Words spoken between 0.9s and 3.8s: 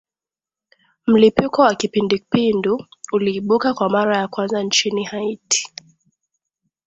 mlipuko wa kipindupindu uliimbuka